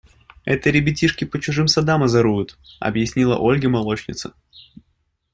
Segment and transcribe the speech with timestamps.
[0.45, 4.33] –Это ребятишки по чужим садам озоруют,– объяснила Ольге молочница.